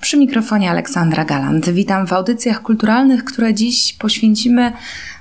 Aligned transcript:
Przy 0.00 0.16
mikrofonie 0.16 0.70
Aleksandra 0.70 1.24
Galant. 1.24 1.70
Witam 1.70 2.06
w 2.06 2.12
audycjach 2.12 2.62
kulturalnych, 2.62 3.24
które 3.24 3.54
dziś 3.54 3.92
poświęcimy 3.92 4.72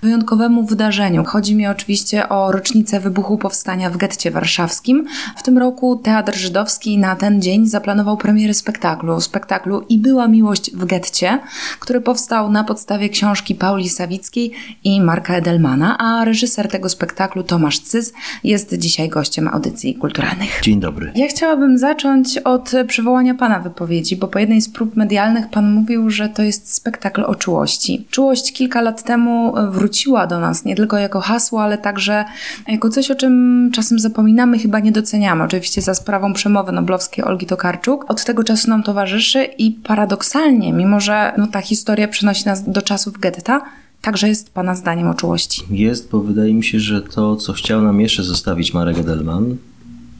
wyjątkowemu 0.01 0.65
wydarzeniu. 0.65 1.23
Chodzi 1.23 1.55
mi 1.55 1.67
oczywiście 1.67 2.29
o 2.29 2.51
rocznicę 2.51 2.99
wybuchu 2.99 3.37
powstania 3.37 3.89
w 3.89 3.97
getcie 3.97 4.31
warszawskim. 4.31 5.07
W 5.37 5.43
tym 5.43 5.57
roku 5.57 5.95
Teatr 5.95 6.35
Żydowski 6.35 6.97
na 6.97 7.15
ten 7.15 7.41
dzień 7.41 7.67
zaplanował 7.67 8.17
premierę 8.17 8.53
spektaklu, 8.53 9.21
spektaklu 9.21 9.81
I 9.89 9.97
była 9.97 10.27
miłość 10.27 10.71
w 10.71 10.85
getcie, 10.85 11.39
który 11.79 12.01
powstał 12.01 12.51
na 12.51 12.63
podstawie 12.63 13.09
książki 13.09 13.55
Pauli 13.55 13.89
Sawickiej 13.89 14.51
i 14.83 15.01
Marka 15.01 15.35
Edelmana, 15.35 15.97
a 15.97 16.25
reżyser 16.25 16.67
tego 16.67 16.89
spektaklu 16.89 17.43
Tomasz 17.43 17.79
Cys 17.79 18.13
jest 18.43 18.77
dzisiaj 18.77 19.09
gościem 19.09 19.47
audycji 19.47 19.95
kulturalnych. 19.95 20.59
Dzień 20.63 20.79
dobry. 20.79 21.11
Ja 21.15 21.27
chciałabym 21.27 21.77
zacząć 21.77 22.37
od 22.37 22.71
przywołania 22.87 23.33
Pana 23.33 23.59
wypowiedzi, 23.59 24.15
bo 24.15 24.27
po 24.27 24.39
jednej 24.39 24.61
z 24.61 24.68
prób 24.69 24.95
medialnych 24.95 25.49
Pan 25.49 25.71
mówił, 25.71 26.09
że 26.09 26.29
to 26.29 26.43
jest 26.43 26.73
spektakl 26.73 27.23
o 27.23 27.35
czułości. 27.35 28.05
Czułość 28.09 28.53
kilka 28.53 28.81
lat 28.81 29.03
temu 29.03 29.53
wróciła 29.71 30.27
do 30.27 30.39
nas 30.39 30.65
nie 30.65 30.75
tylko 30.75 30.97
jako 30.97 31.19
hasło, 31.19 31.63
ale 31.63 31.77
także 31.77 32.25
jako 32.67 32.89
coś, 32.89 33.11
o 33.11 33.15
czym 33.15 33.69
czasem 33.73 33.99
zapominamy, 33.99 34.59
chyba 34.59 34.79
nie 34.79 34.91
doceniamy. 34.91 35.43
Oczywiście 35.43 35.81
za 35.81 35.93
sprawą 35.93 36.33
przemowy 36.33 36.71
noblowskiej 36.71 37.25
Olgi 37.25 37.45
Tokarczuk. 37.45 38.05
Od 38.11 38.25
tego 38.25 38.43
czasu 38.43 38.69
nam 38.69 38.83
towarzyszy 38.83 39.43
i 39.43 39.71
paradoksalnie, 39.71 40.73
mimo 40.73 40.99
że 40.99 41.33
no, 41.37 41.47
ta 41.47 41.61
historia 41.61 42.07
przenosi 42.07 42.45
nas 42.45 42.69
do 42.69 42.81
czasów 42.81 43.19
getta, 43.19 43.61
Także 44.01 44.27
jest 44.27 44.53
Pana 44.53 44.75
zdaniem 44.75 45.07
o 45.07 45.13
czułości? 45.13 45.63
Jest, 45.69 46.09
bo 46.09 46.19
wydaje 46.19 46.53
mi 46.53 46.63
się, 46.63 46.79
że 46.79 47.01
to, 47.01 47.35
co 47.35 47.53
chciał 47.53 47.81
nam 47.81 48.01
jeszcze 48.01 48.23
zostawić 48.23 48.73
Marek 48.73 48.97
Edelman, 48.97 49.57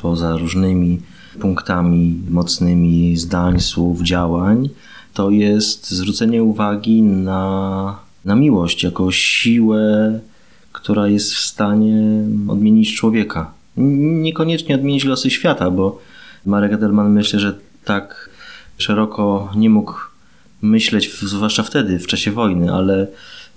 poza 0.01 0.37
różnymi 0.37 0.99
punktami 1.39 2.21
mocnymi 2.29 3.17
zdań, 3.17 3.59
słów, 3.59 4.01
działań, 4.01 4.69
to 5.13 5.29
jest 5.29 5.91
zwrócenie 5.91 6.43
uwagi 6.43 7.01
na, 7.01 7.99
na 8.25 8.35
miłość 8.35 8.83
jako 8.83 9.11
siłę, 9.11 10.19
która 10.71 11.07
jest 11.07 11.33
w 11.33 11.39
stanie 11.39 12.23
odmienić 12.47 12.95
człowieka. 12.95 13.51
Niekoniecznie 13.77 14.75
odmienić 14.75 15.03
losy 15.03 15.29
świata, 15.29 15.71
bo 15.71 15.99
Marek 16.45 16.73
Edelman 16.73 17.11
myślę, 17.11 17.39
że 17.39 17.57
tak 17.85 18.29
szeroko 18.77 19.51
nie 19.55 19.69
mógł 19.69 19.93
myśleć, 20.61 21.11
zwłaszcza 21.21 21.63
wtedy, 21.63 21.99
w 21.99 22.07
czasie 22.07 22.31
wojny, 22.31 22.73
ale 22.73 23.07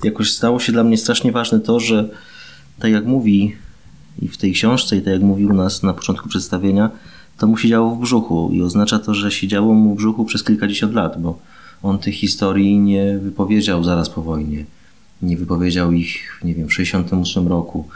jakoś 0.05 0.31
stało 0.31 0.61
się 0.61 0.73
dla 0.73 0.85
mnie 0.85 0.99
strasznie 0.99 1.33
ważne 1.33 1.61
to, 1.61 1.81
że 1.81 2.09
tak 2.79 2.93
jak 2.93 3.05
mówi 3.05 3.57
i 4.23 4.29
w 4.29 4.37
tej 4.37 4.53
książce, 4.53 4.97
i 4.97 5.03
tak 5.03 5.13
jak 5.13 5.23
mówił 5.23 5.53
nas 5.53 5.83
na 5.83 5.95
początku 5.95 6.29
przedstawienia, 6.29 6.91
to 7.43 7.47
mu 7.47 7.57
siedziało 7.57 7.95
w 7.95 8.01
brzuchu 8.01 8.51
i 8.53 8.63
oznacza 8.63 8.99
to, 8.99 9.15
że 9.15 9.31
siedziało 9.31 9.75
mu 9.75 9.95
w 9.95 9.97
brzuchu 9.97 10.25
przez 10.25 10.45
kilkadziesiąt 10.45 10.95
lat, 10.95 11.23
bo 11.23 11.39
on 11.83 11.99
tych 11.99 12.15
historii 12.15 12.79
nie 12.79 13.19
wypowiedział 13.19 13.85
zaraz 13.85 14.11
po 14.11 14.23
wojnie. 14.23 14.65
Nie 15.23 15.37
wypowiedział 15.37 15.93
ich, 15.93 16.41
nie 16.45 16.55
wiem, 16.55 16.69
w 16.69 16.75
68 16.75 17.49
roku, 17.49 17.89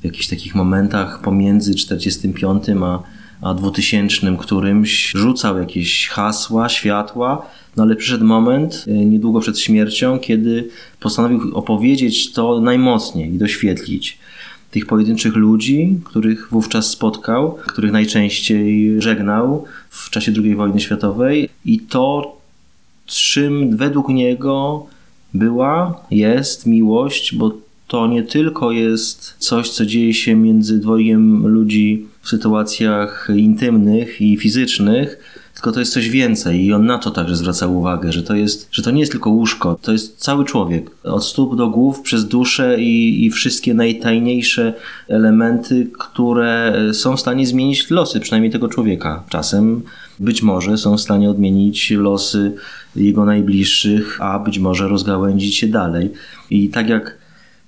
w 0.00 0.04
jakichś 0.04 0.26
takich 0.26 0.54
momentach 0.54 1.20
pomiędzy 1.20 1.74
45 1.74 2.64
a, 2.82 3.02
a 3.42 3.54
2000 3.54 4.36
którymś 4.38 5.10
rzucał 5.10 5.58
jakieś 5.58 6.08
hasła, 6.08 6.68
światła, 6.68 7.46
no 7.76 7.82
ale 7.82 7.96
przyszedł 7.96 8.24
moment, 8.24 8.84
e, 8.88 8.92
niedługo 8.92 9.40
przed 9.40 9.58
śmiercią, 9.58 10.18
kiedy 10.18 10.68
postanowił 11.00 11.40
opowiedzieć 11.54 12.32
to 12.32 12.60
najmocniej 12.60 13.34
i 13.34 13.38
doświetlić 13.38 14.18
tych 14.74 14.86
pojedynczych 14.86 15.36
ludzi, 15.36 15.98
których 16.04 16.48
wówczas 16.50 16.90
spotkał, 16.90 17.58
których 17.66 17.92
najczęściej 17.92 18.94
żegnał 19.02 19.64
w 19.90 20.10
czasie 20.10 20.32
II 20.36 20.54
wojny 20.54 20.80
światowej. 20.80 21.48
I 21.64 21.80
to, 21.80 22.36
czym 23.06 23.76
według 23.76 24.08
niego 24.08 24.86
była, 25.34 26.00
jest 26.10 26.66
miłość, 26.66 27.34
bo 27.34 27.52
to 27.88 28.06
nie 28.06 28.22
tylko 28.22 28.72
jest 28.72 29.34
coś, 29.38 29.70
co 29.70 29.86
dzieje 29.86 30.14
się 30.14 30.34
między 30.34 30.78
dwojgiem 30.78 31.46
ludzi 31.46 32.06
w 32.22 32.28
sytuacjach 32.28 33.28
intymnych 33.36 34.20
i 34.20 34.36
fizycznych, 34.36 35.33
tylko 35.54 35.72
to 35.72 35.80
jest 35.80 35.92
coś 35.92 36.08
więcej 36.08 36.64
i 36.64 36.72
on 36.72 36.86
na 36.86 36.98
to 36.98 37.10
także 37.10 37.36
zwraca 37.36 37.66
uwagę, 37.66 38.12
że 38.12 38.22
to, 38.22 38.34
jest, 38.34 38.68
że 38.72 38.82
to 38.82 38.90
nie 38.90 39.00
jest 39.00 39.12
tylko 39.12 39.30
łóżko, 39.30 39.78
to 39.82 39.92
jest 39.92 40.18
cały 40.18 40.44
człowiek. 40.44 40.90
Od 41.04 41.24
stóp 41.24 41.56
do 41.56 41.68
głów, 41.68 42.00
przez 42.00 42.28
duszę 42.28 42.80
i, 42.80 43.24
i 43.24 43.30
wszystkie 43.30 43.74
najtajniejsze 43.74 44.74
elementy, 45.08 45.86
które 45.98 46.74
są 46.92 47.16
w 47.16 47.20
stanie 47.20 47.46
zmienić 47.46 47.90
losy, 47.90 48.20
przynajmniej 48.20 48.52
tego 48.52 48.68
człowieka. 48.68 49.24
Czasem 49.28 49.82
być 50.18 50.42
może 50.42 50.78
są 50.78 50.96
w 50.96 51.00
stanie 51.00 51.30
odmienić 51.30 51.90
losy 51.90 52.52
jego 52.96 53.24
najbliższych, 53.24 54.20
a 54.20 54.38
być 54.38 54.58
może 54.58 54.88
rozgałędzić 54.88 55.56
się 55.56 55.66
dalej. 55.66 56.10
I 56.50 56.68
tak 56.68 56.88
jak 56.88 57.18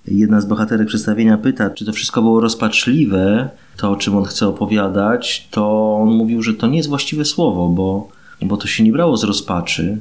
jedna 0.09 0.41
z 0.41 0.47
bohaterek 0.47 0.89
przedstawienia 0.89 1.39
pyta, 1.39 1.71
czy 1.71 1.85
to 1.85 1.93
wszystko 1.93 2.23
było 2.23 2.41
rozpaczliwe, 2.41 3.51
to 3.77 3.91
o 3.91 3.97
czym 3.97 4.17
on 4.17 4.25
chce 4.25 4.49
opowiadać, 4.49 5.49
to 5.51 5.95
on 6.03 6.09
mówił, 6.09 6.43
że 6.43 6.55
to 6.55 6.67
nie 6.67 6.77
jest 6.77 6.89
właściwe 6.89 7.25
słowo, 7.25 7.69
bo, 7.69 8.09
bo 8.43 8.57
to 8.57 8.67
się 8.67 8.85
nie 8.85 8.93
brało 8.93 9.17
z 9.17 9.25
rozpaczy, 9.25 9.99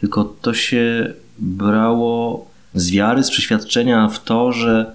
tylko 0.00 0.24
to 0.24 0.54
się 0.54 1.14
brało 1.38 2.46
z 2.74 2.90
wiary, 2.90 3.22
z 3.22 3.30
przeświadczenia 3.30 4.08
w 4.08 4.24
to, 4.24 4.52
że 4.52 4.94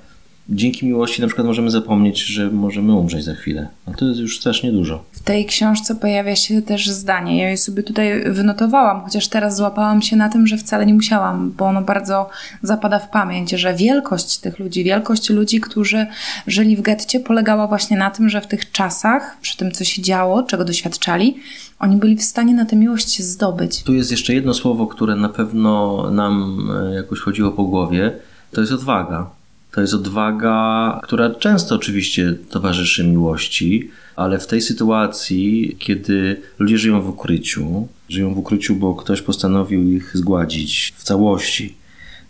dzięki 0.50 0.86
miłości 0.86 1.22
na 1.22 1.28
przykład 1.28 1.48
możemy 1.48 1.72
zapomnieć, 1.72 2.26
że 2.26 2.52
możemy 2.52 2.94
umrzeć 2.94 3.24
za 3.24 3.36
chwilę. 3.36 3.68
A 3.86 3.92
to 3.94 4.06
jest 4.06 4.20
już 4.20 4.40
strasznie 4.40 4.72
dużo. 4.72 5.04
W 5.12 5.24
tej 5.24 5.46
książce 5.46 5.96
pojawia 5.96 6.36
się 6.36 6.62
też 6.62 6.90
zdanie. 6.90 7.42
Ja 7.42 7.50
je 7.50 7.58
sobie 7.58 7.84
tutaj 7.84 8.32
wynotowałam, 8.32 9.02
chociaż 9.02 9.28
teraz 9.28 9.58
złapałam 9.58 10.02
się 10.02 10.16
na 10.16 10.30
tym, 10.30 10.48
że 10.48 10.58
wcale 10.58 10.86
nie 10.86 10.94
musiałam, 10.94 11.52
bo 11.58 11.66
ono 11.66 11.82
bardzo 11.82 12.30
zapada 12.62 13.00
w 13.00 13.10
pamięć, 13.10 13.52
że 13.52 13.74
wielkość 13.74 14.38
tych 14.38 14.60
ludzi, 14.60 14.84
wielkość 14.84 15.30
ludzi, 15.30 15.62
którzy 15.62 16.08
żyli 16.48 16.78
w 16.78 16.82
getcie, 16.82 17.20
polegała 17.20 17.68
właśnie 17.68 17.98
na 17.98 18.10
tym, 18.10 18.30
że 18.30 18.42
w 18.42 18.48
tych 18.48 18.72
czasach, 18.72 19.38
przy 19.42 19.58
tym, 19.58 19.72
co 19.72 19.84
się 19.84 20.02
działo, 20.02 20.44
czego 20.44 20.66
doświadczali, 20.66 21.38
oni 21.80 21.96
byli 21.96 22.16
w 22.16 22.24
stanie 22.24 22.54
na 22.54 22.66
tę 22.66 22.76
miłość 22.76 23.24
zdobyć. 23.24 23.84
Tu 23.84 23.94
jest 23.94 24.12
jeszcze 24.12 24.34
jedno 24.34 24.54
słowo, 24.54 24.88
które 24.88 25.16
na 25.16 25.30
pewno 25.30 26.04
nam 26.12 26.60
e, 26.92 26.96
jakoś 26.96 27.20
chodziło 27.20 27.52
po 27.52 27.64
głowie. 27.64 28.12
To 28.52 28.62
jest 28.62 28.74
odwaga 28.74 29.35
to 29.76 29.82
jest 29.82 29.94
odwaga, 29.94 31.00
która 31.04 31.30
często 31.30 31.76
oczywiście 31.76 32.34
towarzyszy 32.50 33.04
miłości, 33.04 33.90
ale 34.16 34.40
w 34.40 34.48
tej 34.48 34.62
sytuacji, 34.62 35.76
kiedy 35.80 36.42
ludzie 36.60 36.78
żyją 36.78 37.02
w 37.02 37.10
ukryciu, 37.10 37.88
żyją 38.10 38.34
w 38.34 38.38
ukryciu, 38.38 38.76
bo 38.76 38.96
ktoś 38.96 39.22
postanowił 39.22 39.92
ich 39.92 40.18
zgładzić 40.18 40.94
w 40.98 41.04
całości 41.04 41.76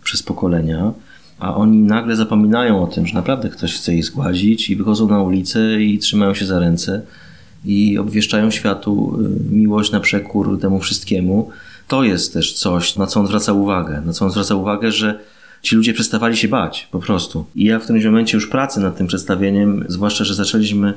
przez 0.03 0.23
pokolenia, 0.23 0.91
a 1.39 1.56
oni 1.56 1.78
nagle 1.78 2.16
zapominają 2.16 2.83
o 2.83 2.88
tym, 2.88 3.07
że 3.07 3.13
naprawdę 3.13 3.50
ktoś 3.50 3.75
chce 3.75 3.95
ich 3.95 4.06
zgładzić 4.06 4.69
i 4.69 4.75
wychodzą 4.75 5.07
na 5.07 5.22
ulicę 5.22 5.81
i 5.81 6.00
trzymają 6.00 6.33
się 6.33 6.45
za 6.45 6.59
ręce 6.59 7.01
i 7.66 7.97
obwieszczają 7.97 8.51
światu 8.51 9.19
y, 9.22 9.53
miłość 9.53 9.91
na 9.91 10.00
przekór 10.00 10.59
temu 10.59 10.79
wszystkiemu. 10.79 11.50
To 11.88 12.03
jest 12.03 12.33
też 12.33 12.53
coś, 12.53 12.95
na 12.95 13.07
co 13.07 13.19
on 13.19 13.27
zwraca 13.27 13.53
uwagę. 13.53 14.01
Na 14.06 14.13
co 14.13 14.25
on 14.25 14.31
zwraca 14.31 14.56
uwagę, 14.56 14.91
że 14.91 15.19
ci 15.65 15.75
ludzie 15.75 15.93
przestawali 15.93 16.37
się 16.37 16.47
bać 16.47 16.87
po 16.91 16.99
prostu. 16.99 17.45
I 17.55 17.65
ja 17.65 17.79
w 17.79 17.83
którymś 17.83 18.05
momencie 18.05 18.37
już 18.37 18.47
pracy 18.47 18.79
nad 18.79 18.97
tym 18.97 19.07
przedstawieniem, 19.07 19.85
zwłaszcza, 19.87 20.23
że 20.23 20.33
zaczęliśmy 20.33 20.93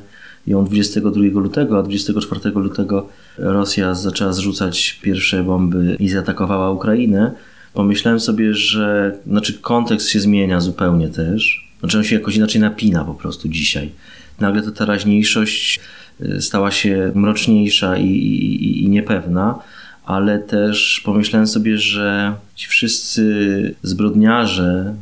ją 0.46 0.64
22 0.64 1.20
lutego, 1.20 1.78
a 1.78 1.82
24 1.82 2.50
lutego 2.54 3.08
Rosja 3.38 3.94
zaczęła 3.94 4.32
zrzucać 4.32 4.98
pierwsze 5.02 5.44
bomby 5.44 5.96
i 6.00 6.08
zaatakowała 6.08 6.70
Ukrainę, 6.70 7.32
pomyślałem 7.74 8.20
sobie, 8.20 8.54
że 8.54 9.16
znaczy 9.26 9.54
kontekst 9.54 10.08
się 10.08 10.20
zmienia 10.20 10.60
zupełnie 10.60 11.08
też. 11.08 11.68
Znaczy 11.80 11.98
on 11.98 12.04
się 12.04 12.14
jakoś 12.14 12.36
inaczej 12.36 12.60
napina 12.60 13.04
po 13.04 13.14
prostu 13.14 13.48
dzisiaj. 13.48 13.90
Nagle 14.40 14.62
ta 14.62 14.70
teraźniejszość 14.70 15.80
y, 16.21 16.42
stała 16.42 16.71
się 16.71 17.12
mroczniejsza 17.14 17.97
i, 17.97 18.06
i, 18.06 18.84
i 18.84 18.88
niepewna 18.88 19.59
ale 20.09 20.39
też 20.39 21.03
pomyślałem 21.05 21.47
sobie, 21.47 21.78
że 21.78 22.34
ci 22.55 22.69
wszyscy 22.69 23.75
zbrodniarze, 23.83 24.95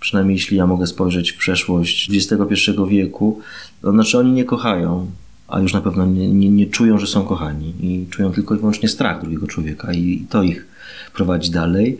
przynajmniej 0.00 0.34
jeśli 0.34 0.56
ja 0.56 0.66
mogę 0.66 0.86
spojrzeć 0.86 1.32
w 1.32 1.36
przeszłość 1.36 2.10
XXI 2.10 2.70
wieku, 2.88 3.40
to 3.82 3.92
znaczy 3.92 4.18
oni 4.18 4.32
nie 4.32 4.44
kochają, 4.44 5.10
a 5.48 5.60
już 5.60 5.72
na 5.72 5.80
pewno 5.80 6.06
nie, 6.06 6.28
nie, 6.28 6.50
nie, 6.50 6.66
czują, 6.66 6.98
że 6.98 7.06
są 7.06 7.24
kochani 7.24 7.74
i 7.80 8.06
czują 8.10 8.32
tylko 8.32 8.54
i 8.54 8.58
wyłącznie 8.58 8.88
strach 8.88 9.20
drugiego 9.20 9.46
człowieka 9.46 9.92
i 9.92 10.26
to 10.30 10.42
ich 10.42 10.66
prowadzi 11.14 11.50
dalej. 11.50 11.98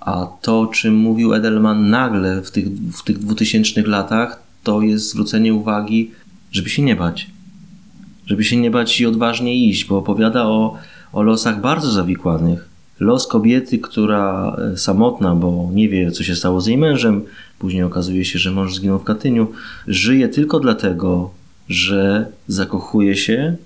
A 0.00 0.26
to, 0.42 0.60
o 0.60 0.66
czym 0.66 0.94
mówił 0.94 1.34
Edelman 1.34 1.90
nagle 1.90 2.42
w 2.42 2.50
tych, 2.50 2.68
w 2.68 3.02
tych 3.02 3.18
2000 3.18 3.82
latach, 3.82 4.42
to 4.62 4.82
jest 4.82 5.10
zwrócenie 5.10 5.54
uwagi, 5.54 6.10
żeby 6.52 6.68
się 6.68 6.82
nie 6.82 6.96
bać. 6.96 7.26
Żeby 8.26 8.44
się 8.44 8.56
nie 8.56 8.70
bać 8.70 9.00
i 9.00 9.06
odważnie 9.06 9.66
iść, 9.68 9.84
bo 9.84 9.98
opowiada 9.98 10.44
o 10.44 10.78
o 11.14 11.22
losach 11.22 11.60
bardzo 11.60 11.90
zawikłanych. 11.90 12.68
Los 13.00 13.26
kobiety, 13.26 13.78
która 13.78 14.56
e, 14.72 14.76
samotna, 14.76 15.34
bo 15.34 15.70
nie 15.72 15.88
wie, 15.88 16.10
co 16.10 16.22
się 16.22 16.36
stało 16.36 16.60
z 16.60 16.66
jej 16.66 16.78
mężem, 16.78 17.22
później 17.58 17.82
okazuje 17.82 18.24
się, 18.24 18.38
że 18.38 18.50
mąż 18.50 18.74
zginął 18.74 18.98
w 18.98 19.04
Katyniu, 19.04 19.46
żyje 19.86 20.28
tylko 20.28 20.60
dlatego, 20.60 21.30
że 21.68 22.26
zakochuje 22.48 23.16
się, 23.16 23.56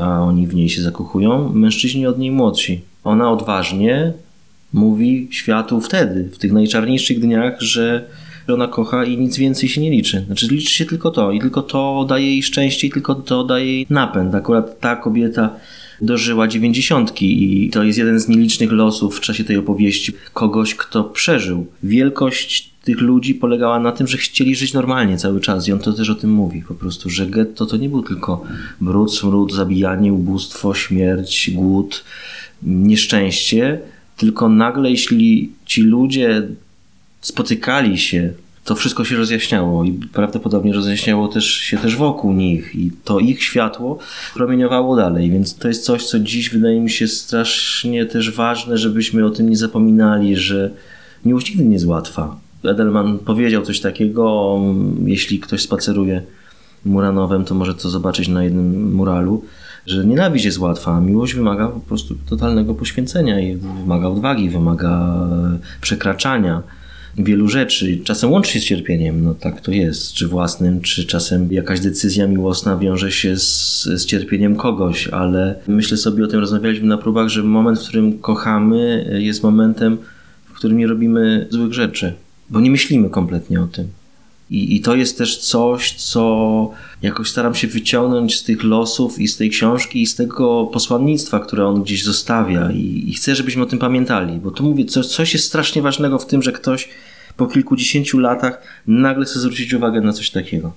a 0.00 0.20
oni 0.20 0.46
w 0.46 0.54
niej 0.54 0.68
się 0.68 0.82
zakochują, 0.82 1.52
mężczyźni 1.52 2.06
od 2.06 2.18
niej 2.18 2.30
młodsi. 2.30 2.80
Ona 3.04 3.30
odważnie 3.30 4.12
mówi 4.72 5.28
światu 5.30 5.80
wtedy, 5.80 6.30
w 6.32 6.38
tych 6.38 6.52
najczarniejszych 6.52 7.20
dniach, 7.20 7.60
że 7.60 8.04
ona 8.48 8.68
kocha 8.68 9.04
i 9.04 9.18
nic 9.18 9.36
więcej 9.36 9.68
się 9.68 9.80
nie 9.80 9.90
liczy. 9.90 10.24
Znaczy 10.26 10.46
liczy 10.46 10.70
się 10.70 10.84
tylko 10.84 11.10
to 11.10 11.32
i 11.32 11.40
tylko 11.40 11.62
to 11.62 12.06
daje 12.08 12.26
jej 12.26 12.42
szczęście 12.42 12.86
i 12.86 12.90
tylko 12.90 13.14
to 13.14 13.44
daje 13.44 13.66
jej 13.66 13.86
napęd. 13.90 14.34
Akurat 14.34 14.80
ta 14.80 14.96
kobieta 14.96 15.50
dożyła 16.00 16.48
dziewięćdziesiątki 16.48 17.64
i 17.64 17.70
to 17.70 17.84
jest 17.84 17.98
jeden 17.98 18.20
z 18.20 18.28
nielicznych 18.28 18.72
losów 18.72 19.16
w 19.16 19.20
czasie 19.20 19.44
tej 19.44 19.56
opowieści 19.56 20.12
kogoś, 20.32 20.74
kto 20.74 21.04
przeżył. 21.04 21.66
Wielkość 21.82 22.70
tych 22.84 23.00
ludzi 23.00 23.34
polegała 23.34 23.80
na 23.80 23.92
tym, 23.92 24.06
że 24.06 24.18
chcieli 24.18 24.56
żyć 24.56 24.72
normalnie 24.72 25.16
cały 25.16 25.40
czas 25.40 25.68
i 25.68 25.72
on 25.72 25.78
to 25.78 25.92
też 25.92 26.10
o 26.10 26.14
tym 26.14 26.30
mówi 26.30 26.62
po 26.68 26.74
prostu, 26.74 27.10
że 27.10 27.26
getto 27.26 27.66
to 27.66 27.76
nie 27.76 27.88
był 27.88 28.02
tylko 28.02 28.44
brud, 28.80 29.14
smród, 29.14 29.52
zabijanie, 29.52 30.12
ubóstwo, 30.12 30.74
śmierć, 30.74 31.50
głód, 31.54 32.04
nieszczęście, 32.62 33.80
tylko 34.16 34.48
nagle 34.48 34.90
jeśli 34.90 35.52
ci 35.66 35.82
ludzie 35.82 36.42
spotykali 37.20 37.98
się, 37.98 38.32
to 38.66 38.74
wszystko 38.74 39.04
się 39.04 39.16
rozjaśniało 39.16 39.84
i 39.84 39.92
prawdopodobnie 39.92 40.72
rozjaśniało 40.72 41.28
też 41.28 41.44
się 41.46 41.76
też 41.76 41.96
wokół 41.96 42.32
nich 42.32 42.74
i 42.74 42.90
to 43.04 43.18
ich 43.18 43.42
światło 43.42 43.98
promieniowało 44.34 44.96
dalej, 44.96 45.30
więc 45.30 45.54
to 45.54 45.68
jest 45.68 45.84
coś, 45.84 46.06
co 46.06 46.18
dziś 46.18 46.50
wydaje 46.50 46.80
mi 46.80 46.90
się 46.90 47.08
strasznie 47.08 48.06
też 48.06 48.30
ważne, 48.30 48.78
żebyśmy 48.78 49.26
o 49.26 49.30
tym 49.30 49.50
nie 49.50 49.56
zapominali, 49.56 50.36
że 50.36 50.70
miłość 51.24 51.50
nigdy 51.50 51.64
nie 51.64 51.72
jest 51.72 51.86
łatwa. 51.86 52.36
Edelman 52.64 53.18
powiedział 53.18 53.62
coś 53.62 53.80
takiego, 53.80 54.58
jeśli 55.04 55.40
ktoś 55.40 55.62
spaceruje 55.62 56.22
Muranowem, 56.84 57.44
to 57.44 57.54
może 57.54 57.74
to 57.74 57.88
zobaczyć 57.90 58.28
na 58.28 58.44
jednym 58.44 58.94
muralu, 58.94 59.44
że 59.86 60.06
nienawiść 60.06 60.44
jest 60.44 60.58
łatwa, 60.58 60.92
a 60.96 61.00
miłość 61.00 61.34
wymaga 61.34 61.68
po 61.68 61.80
prostu 61.80 62.14
totalnego 62.28 62.74
poświęcenia 62.74 63.40
i 63.40 63.56
wymaga 63.56 64.08
odwagi, 64.08 64.50
wymaga 64.50 65.14
przekraczania 65.80 66.62
wielu 67.18 67.48
rzeczy. 67.48 67.98
Czasem 68.04 68.32
łączy 68.32 68.52
się 68.52 68.60
z 68.60 68.64
cierpieniem, 68.64 69.24
no 69.24 69.34
tak 69.34 69.60
to 69.60 69.72
jest, 69.72 70.12
czy 70.12 70.28
własnym, 70.28 70.80
czy 70.80 71.04
czasem 71.04 71.52
jakaś 71.52 71.80
decyzja 71.80 72.26
miłosna 72.26 72.76
wiąże 72.76 73.12
się 73.12 73.36
z, 73.36 73.82
z 73.84 74.06
cierpieniem 74.06 74.56
kogoś, 74.56 75.08
ale 75.08 75.54
myślę 75.68 75.96
sobie 75.96 76.24
o 76.24 76.26
tym, 76.26 76.40
rozmawialiśmy 76.40 76.86
na 76.86 76.98
próbach, 76.98 77.28
że 77.28 77.42
moment, 77.42 77.78
w 77.78 77.82
którym 77.82 78.18
kochamy, 78.18 79.10
jest 79.20 79.42
momentem, 79.42 79.98
w 80.44 80.52
którym 80.52 80.78
nie 80.78 80.86
robimy 80.86 81.46
złych 81.50 81.72
rzeczy, 81.72 82.12
bo 82.50 82.60
nie 82.60 82.70
myślimy 82.70 83.10
kompletnie 83.10 83.60
o 83.60 83.66
tym. 83.66 83.88
I, 84.50 84.76
I 84.76 84.80
to 84.80 84.94
jest 84.94 85.18
też 85.18 85.38
coś, 85.38 85.92
co 85.92 86.70
jakoś 87.02 87.30
staram 87.30 87.54
się 87.54 87.68
wyciągnąć 87.68 88.38
z 88.38 88.42
tych 88.42 88.64
losów 88.64 89.18
i 89.18 89.28
z 89.28 89.36
tej 89.36 89.50
książki 89.50 90.02
i 90.02 90.06
z 90.06 90.14
tego 90.14 90.64
posłannictwa, 90.72 91.40
które 91.40 91.66
on 91.66 91.82
gdzieś 91.82 92.04
zostawia. 92.04 92.70
I, 92.70 93.04
i 93.08 93.14
chcę, 93.14 93.34
żebyśmy 93.34 93.62
o 93.62 93.66
tym 93.66 93.78
pamiętali, 93.78 94.38
bo 94.38 94.50
tu 94.50 94.64
mówię, 94.64 94.84
coś, 94.84 95.06
coś 95.06 95.32
jest 95.32 95.46
strasznie 95.46 95.82
ważnego 95.82 96.18
w 96.18 96.26
tym, 96.26 96.42
że 96.42 96.52
ktoś 96.52 96.88
po 97.36 97.46
kilkudziesięciu 97.46 98.18
latach 98.18 98.62
nagle 98.86 99.24
chce 99.24 99.40
zwrócić 99.40 99.74
uwagę 99.74 100.00
na 100.00 100.12
coś 100.12 100.30
takiego. 100.30 100.72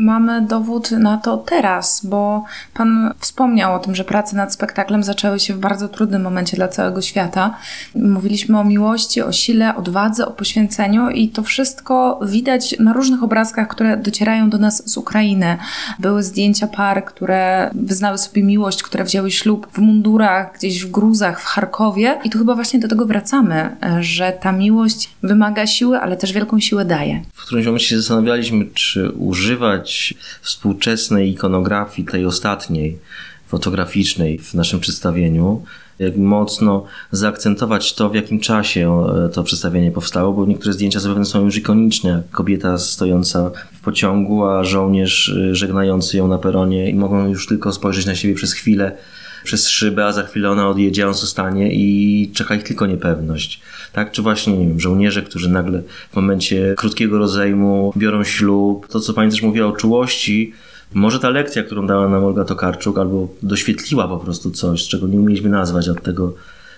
Mamy 0.00 0.42
dowód 0.42 0.90
na 0.90 1.16
to 1.16 1.36
teraz, 1.36 2.00
bo 2.04 2.44
Pan 2.74 3.14
wspomniał 3.18 3.74
o 3.74 3.78
tym, 3.78 3.94
że 3.94 4.04
prace 4.04 4.36
nad 4.36 4.54
spektaklem 4.54 5.02
zaczęły 5.02 5.40
się 5.40 5.54
w 5.54 5.58
bardzo 5.58 5.88
trudnym 5.88 6.22
momencie 6.22 6.56
dla 6.56 6.68
całego 6.68 7.02
świata. 7.02 7.56
Mówiliśmy 7.94 8.58
o 8.58 8.64
miłości, 8.64 9.22
o 9.22 9.32
sile, 9.32 9.76
odwadze, 9.76 10.26
o 10.26 10.30
poświęceniu 10.30 11.10
i 11.10 11.28
to 11.28 11.42
wszystko 11.42 12.20
widać 12.22 12.74
na 12.78 12.92
różnych 12.92 13.22
obrazkach, 13.22 13.68
które 13.68 13.96
docierają 13.96 14.50
do 14.50 14.58
nas 14.58 14.90
z 14.90 14.96
Ukrainy. 14.96 15.56
Były 15.98 16.22
zdjęcia 16.22 16.66
par, 16.66 17.04
które 17.04 17.70
wyznały 17.74 18.18
sobie 18.18 18.42
miłość, 18.42 18.82
które 18.82 19.04
wzięły 19.04 19.30
ślub 19.30 19.68
w 19.72 19.78
mundurach, 19.78 20.54
gdzieś 20.54 20.84
w 20.84 20.90
gruzach, 20.90 21.40
w 21.40 21.44
Charkowie. 21.44 22.18
I 22.24 22.30
tu 22.30 22.38
chyba 22.38 22.54
właśnie 22.54 22.80
do 22.80 22.88
tego 22.88 23.06
wracamy, 23.06 23.76
że 24.00 24.32
ta 24.40 24.52
miłość 24.52 25.10
wymaga 25.22 25.66
siły, 25.66 25.98
ale 25.98 26.16
też 26.16 26.32
wielką 26.32 26.60
siłę 26.60 26.84
daje. 26.84 27.22
W 27.34 27.42
którymś 27.46 27.66
momencie 27.66 27.86
się 27.86 27.96
zastanawialiśmy, 27.96 28.66
czy 28.74 29.10
używać 29.10 29.99
współczesnej 30.42 31.30
ikonografii, 31.30 32.08
tej 32.08 32.26
ostatniej, 32.26 32.98
fotograficznej 33.46 34.38
w 34.38 34.54
naszym 34.54 34.80
przedstawieniu, 34.80 35.62
jak 35.98 36.16
mocno 36.16 36.84
zaakcentować 37.10 37.94
to, 37.94 38.10
w 38.10 38.14
jakim 38.14 38.40
czasie 38.40 39.06
e, 39.26 39.28
to 39.28 39.44
przedstawienie 39.44 39.90
powstało, 39.90 40.32
bo 40.32 40.46
niektóre 40.46 40.72
zdjęcia 40.72 41.00
zapewne 41.00 41.24
są 41.24 41.44
już 41.44 41.56
ikoniczne. 41.56 42.22
Kobieta 42.30 42.78
stojąca 42.78 43.50
w 43.72 43.80
pociągu, 43.80 44.44
a 44.44 44.64
żołnierz 44.64 45.28
e, 45.28 45.54
żegnający 45.54 46.16
ją 46.16 46.28
na 46.28 46.38
peronie 46.38 46.90
i 46.90 46.94
mogą 46.94 47.28
już 47.28 47.46
tylko 47.46 47.72
spojrzeć 47.72 48.06
na 48.06 48.14
siebie 48.14 48.34
przez 48.34 48.52
chwilę 48.52 48.96
przez 49.44 49.68
szybę, 49.68 50.04
a 50.04 50.12
za 50.12 50.22
chwilę 50.22 50.50
ona 50.50 50.68
odjedzie, 50.68 51.08
on 51.08 51.14
zostanie 51.14 51.74
i 51.74 52.30
czeka 52.34 52.54
ich 52.54 52.62
tylko 52.62 52.86
niepewność. 52.86 53.60
Tak? 53.92 54.12
Czy 54.12 54.22
właśnie, 54.22 54.58
nie 54.58 54.68
wiem, 54.68 54.80
żołnierze, 54.80 55.22
którzy 55.22 55.50
nagle 55.50 55.82
w 56.12 56.16
momencie 56.16 56.74
krótkiego 56.76 57.18
rozejmu 57.18 57.92
biorą 57.96 58.24
ślub. 58.24 58.88
To, 58.88 59.00
co 59.00 59.14
pani 59.14 59.30
też 59.30 59.42
mówiła 59.42 59.66
o 59.66 59.72
czułości, 59.72 60.52
może 60.94 61.18
ta 61.18 61.30
lekcja, 61.30 61.62
którą 61.62 61.86
dała 61.86 62.08
nam 62.08 62.24
Olga 62.24 62.44
Tokarczuk, 62.44 62.98
albo 62.98 63.28
doświetliła 63.42 64.08
po 64.08 64.18
prostu 64.18 64.50
coś, 64.50 64.88
czego 64.88 65.06
nie 65.06 65.20
umieliśmy 65.20 65.50
nazwać, 65.50 65.88
od 65.88 66.02
tego, 66.02 66.34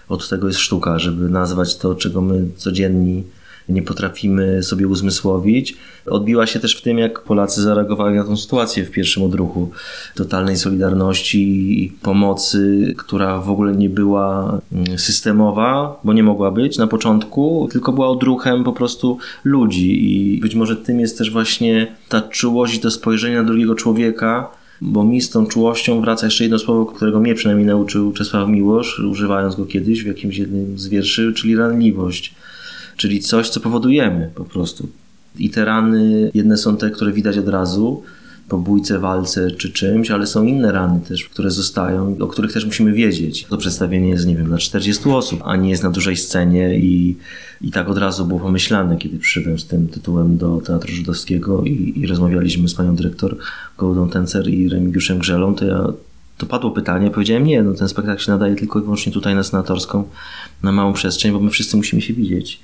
od 0.09 0.29
tego 0.29 0.47
jest 0.47 0.61
sztuka, 0.61 0.99
żeby 0.99 1.29
nazwać 1.29 1.77
to, 1.77 1.95
czego 1.95 2.21
my 2.21 2.45
codzienni 2.57 3.25
nie 3.69 3.83
potrafimy 3.83 4.63
sobie 4.63 4.89
uzmysłowić. 4.89 5.77
Odbiła 6.07 6.47
się 6.47 6.61
też 6.61 6.77
w 6.77 6.83
tym, 6.83 6.99
jak 6.99 7.21
Polacy 7.21 7.63
zareagowali 7.63 8.17
na 8.17 8.25
tą 8.25 8.37
sytuację 8.37 8.85
w 8.85 8.91
pierwszym 8.91 9.23
odruchu 9.23 9.71
totalnej 10.15 10.57
solidarności 10.57 11.43
i 11.85 11.91
pomocy, 11.91 12.95
która 12.99 13.39
w 13.39 13.51
ogóle 13.51 13.73
nie 13.73 13.89
była 13.89 14.59
mm, 14.73 14.99
systemowa, 14.99 16.01
bo 16.05 16.13
nie 16.13 16.23
mogła 16.23 16.51
być 16.51 16.79
na 16.79 16.87
początku, 16.87 17.69
tylko 17.73 17.93
była 17.93 18.09
odruchem 18.09 18.65
po 18.65 18.73
prostu 18.73 19.19
ludzi 19.45 20.05
i 20.05 20.41
być 20.41 20.55
może 20.55 20.77
tym 20.77 21.01
jest 21.01 21.19
też 21.19 21.31
właśnie 21.31 21.97
ta 22.09 22.21
czułość 22.21 22.75
i 22.75 22.81
to 22.81 22.91
spojrzenie 22.91 23.37
na 23.37 23.45
drugiego 23.45 23.75
człowieka, 23.75 24.51
bo 24.81 25.05
mi 25.05 25.21
z 25.21 25.31
tą 25.31 25.47
czułością 25.47 26.01
wraca 26.01 26.27
jeszcze 26.27 26.45
jedno 26.45 26.59
słowo, 26.59 26.87
którego 26.87 27.21
mnie 27.21 27.35
przynajmniej 27.35 27.67
nauczył 27.67 28.13
Czesław 28.13 28.49
Miłosz, 28.49 28.99
używając 28.99 29.55
go 29.55 29.67
kiedyś 29.67 30.03
w 30.03 30.07
jakimś 30.07 30.37
jednym 30.37 30.79
z 30.79 30.89
wierszy, 30.89 31.33
czyli 31.37 31.57
ranliwość 31.57 32.35
czyli 33.03 33.21
coś, 33.21 33.49
co 33.49 33.61
powodujemy 33.61 34.31
po 34.35 34.45
prostu. 34.45 34.89
I 35.39 35.51
te 35.51 35.65
rany, 35.65 36.31
jedne 36.35 36.57
są 36.57 36.77
te, 36.77 36.91
które 36.91 37.13
widać 37.13 37.39
od 37.39 37.49
razu, 37.49 38.03
po 38.49 38.59
bójce, 38.59 38.99
walce 38.99 39.51
czy 39.51 39.73
czymś, 39.73 40.11
ale 40.11 40.27
są 40.27 40.45
inne 40.45 40.73
rany 40.73 41.01
też, 41.01 41.25
które 41.25 41.51
zostają, 41.51 42.17
o 42.21 42.27
których 42.27 42.53
też 42.53 42.65
musimy 42.65 42.93
wiedzieć. 42.93 43.47
To 43.51 43.57
przedstawienie 43.57 44.09
jest, 44.09 44.27
nie 44.27 44.37
wiem, 44.37 44.47
dla 44.47 44.59
40 44.59 45.11
osób, 45.11 45.41
a 45.45 45.57
nie 45.57 45.71
jest 45.71 45.83
na 45.83 45.91
dużej 45.91 46.17
scenie 46.17 46.79
i, 46.79 47.17
i 47.61 47.71
tak 47.71 47.89
od 47.89 47.99
razu 47.99 48.27
było 48.27 48.41
pomyślane, 48.41 48.97
kiedy 48.97 49.19
przyszedłem 49.19 49.59
z 49.59 49.67
tym 49.67 49.89
tytułem 49.89 50.37
do 50.37 50.61
Teatru 50.61 50.93
Żydowskiego 50.93 51.65
i, 51.65 51.93
i 51.97 52.07
rozmawialiśmy 52.07 52.69
z 52.69 52.75
panią 52.75 52.97
dyrektor 52.97 53.37
Gołdą 53.79 54.09
Tencer 54.09 54.49
i 54.49 54.69
Remigiuszem 54.69 55.19
Grzelą, 55.19 55.55
to 55.55 55.65
ja 55.65 55.93
to 56.43 56.47
padło 56.47 56.71
pytanie, 56.71 57.11
powiedziałem 57.11 57.45
nie, 57.45 57.63
no 57.63 57.75
ten 57.75 57.89
spektakl 57.89 58.23
się 58.23 58.33
nadaje 58.33 58.57
tylko 58.57 58.79
i 58.79 58.83
wyłącznie 58.83 59.13
tutaj 59.13 59.35
na 59.35 59.43
Senatorską, 59.43 60.05
na 60.63 60.73
małą 60.73 60.93
przestrzeń, 60.93 61.33
bo 61.33 61.41
my 61.41 61.51
wszyscy 61.51 61.77
musimy 61.77 62.03
się 62.03 62.15
widzieć. 62.15 62.61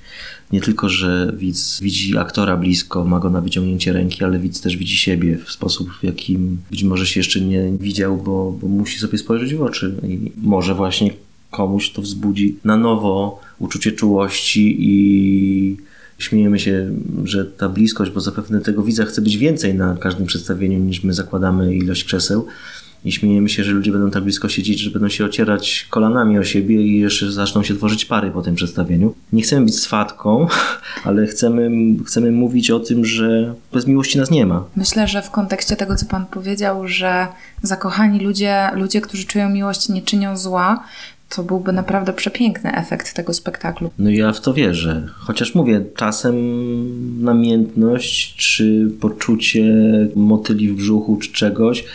Nie 0.51 0.61
tylko, 0.61 0.89
że 0.89 1.33
widz 1.37 1.79
widzi 1.81 2.17
aktora 2.17 2.57
blisko, 2.57 3.05
ma 3.05 3.19
go 3.19 3.29
na 3.29 3.41
wyciągnięcie 3.41 3.93
ręki, 3.93 4.23
ale 4.23 4.39
widz 4.39 4.61
też 4.61 4.77
widzi 4.77 4.97
siebie 4.97 5.37
w 5.45 5.51
sposób, 5.51 5.89
w 5.99 6.03
jakim 6.03 6.57
być 6.71 6.83
może 6.83 7.07
się 7.07 7.19
jeszcze 7.19 7.41
nie 7.41 7.71
widział, 7.79 8.17
bo, 8.17 8.51
bo 8.61 8.67
musi 8.67 8.99
sobie 8.99 9.17
spojrzeć 9.17 9.55
w 9.55 9.61
oczy 9.61 9.95
i 10.03 10.31
może 10.37 10.75
właśnie 10.75 11.11
komuś 11.51 11.91
to 11.91 12.01
wzbudzi 12.01 12.57
na 12.63 12.77
nowo 12.77 13.41
uczucie 13.59 13.91
czułości 13.91 14.75
i 14.79 15.77
śmiejemy 16.17 16.59
się, 16.59 16.91
że 17.23 17.45
ta 17.45 17.69
bliskość, 17.69 18.11
bo 18.11 18.21
zapewne 18.21 18.61
tego 18.61 18.83
widza 18.83 19.05
chce 19.05 19.21
być 19.21 19.37
więcej 19.37 19.75
na 19.75 19.95
każdym 19.95 20.25
przedstawieniu 20.25 20.79
niż 20.79 21.03
my 21.03 21.13
zakładamy 21.13 21.75
ilość 21.75 22.03
krzeseł, 22.03 22.47
i 23.05 23.11
śmiejemy 23.11 23.49
się, 23.49 23.63
że 23.63 23.71
ludzie 23.71 23.91
będą 23.91 24.11
tak 24.11 24.23
blisko 24.23 24.49
siedzieć, 24.49 24.79
że 24.79 24.91
będą 24.91 25.09
się 25.09 25.25
ocierać 25.25 25.87
kolanami 25.89 26.39
o 26.39 26.43
siebie 26.43 26.81
i 26.81 26.99
jeszcze 26.99 27.31
zaczną 27.31 27.63
się 27.63 27.75
tworzyć 27.75 28.05
pary 28.05 28.31
po 28.31 28.41
tym 28.41 28.55
przedstawieniu. 28.55 29.13
Nie 29.33 29.41
chcemy 29.41 29.65
być 29.65 29.79
swatką, 29.79 30.47
ale 31.05 31.27
chcemy, 31.27 31.69
chcemy 32.05 32.31
mówić 32.31 32.71
o 32.71 32.79
tym, 32.79 33.05
że 33.05 33.53
bez 33.73 33.87
miłości 33.87 34.17
nas 34.17 34.31
nie 34.31 34.45
ma. 34.45 34.63
Myślę, 34.75 35.07
że 35.07 35.21
w 35.21 35.31
kontekście 35.31 35.75
tego, 35.75 35.95
co 35.95 36.05
Pan 36.05 36.25
powiedział, 36.25 36.87
że 36.87 37.27
zakochani 37.61 38.19
ludzie, 38.19 38.69
ludzie, 38.73 39.01
którzy 39.01 39.25
czują 39.25 39.49
miłość, 39.49 39.89
nie 39.89 40.01
czynią 40.01 40.37
zła, 40.37 40.83
to 41.29 41.43
byłby 41.43 41.71
naprawdę 41.71 42.13
przepiękny 42.13 42.75
efekt 42.75 43.13
tego 43.13 43.33
spektaklu. 43.33 43.89
No 43.99 44.09
ja 44.09 44.33
w 44.33 44.41
to 44.41 44.53
wierzę. 44.53 45.07
Chociaż 45.13 45.55
mówię, 45.55 45.85
czasem 45.95 46.35
namiętność 47.23 48.35
czy 48.35 48.91
poczucie 49.01 49.75
motyli 50.15 50.69
w 50.69 50.75
brzuchu 50.75 51.17
czy 51.17 51.31
czegoś 51.31 51.85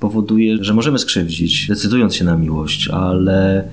powoduje, 0.00 0.64
że 0.64 0.74
możemy 0.74 0.98
skrzywdzić, 0.98 1.66
decydując 1.68 2.14
się 2.14 2.24
na 2.24 2.36
miłość, 2.36 2.88
ale, 2.88 3.68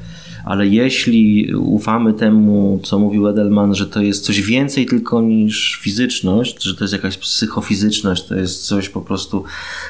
ale 0.46 0.68
jeśli 0.68 1.56
ufamy 1.56 2.14
temu, 2.14 2.80
co 2.84 3.00
mówił 3.00 3.28
Edelman, 3.28 3.76
że 3.76 3.88
to 3.88 4.02
jest 4.02 4.26
coś 4.26 4.42
więcej 4.42 4.86
tylko 4.86 5.22
niż 5.22 5.80
fizyczność, 5.82 6.64
że 6.64 6.76
to 6.76 6.84
jest 6.84 6.94
jakaś 6.94 7.18
psychofizyczność, 7.18 8.28
to 8.28 8.36
jest 8.36 8.66
coś 8.66 8.90
po 8.90 9.02
prostu 9.02 9.44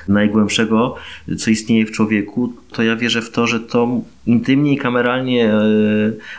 najgłębszego, 0.08 0.96
co 1.38 1.52
istnieje 1.52 1.86
w 1.86 1.92
człowieku, 1.92 2.54
to 2.72 2.84
ja 2.84 2.96
wierzę 2.96 3.22
w 3.22 3.32
to, 3.32 3.48
że 3.48 3.60
to 3.60 4.02
intymnie 4.26 4.74
i 4.74 4.78
kameralnie 4.78 5.54
e, 5.54 5.62